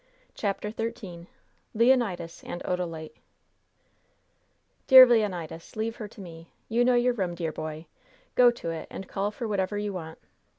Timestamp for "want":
9.93-10.17